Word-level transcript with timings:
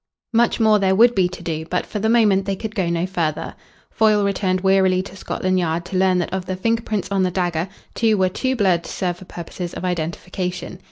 Much 0.33 0.59
more 0.59 0.79
there 0.79 0.95
would 0.95 1.13
be 1.13 1.29
to 1.29 1.43
do, 1.43 1.63
but 1.69 1.85
for 1.85 1.99
the 1.99 2.09
moment 2.09 2.45
they 2.45 2.55
could 2.55 2.73
go 2.73 2.89
no 2.89 3.05
further. 3.05 3.53
Foyle 3.91 4.23
returned 4.23 4.61
wearily 4.61 5.03
to 5.03 5.15
Scotland 5.15 5.59
Yard 5.59 5.85
to 5.85 5.95
learn 5.95 6.17
that 6.17 6.33
of 6.33 6.47
the 6.47 6.55
finger 6.55 6.81
prints 6.81 7.11
on 7.11 7.21
the 7.21 7.29
dagger 7.29 7.69
two 7.93 8.17
were 8.17 8.27
too 8.27 8.55
blurred 8.55 8.83
to 8.83 8.89
serve 8.91 9.17
for 9.17 9.25
purposes 9.25 9.75
of 9.75 9.85
identification. 9.85 10.79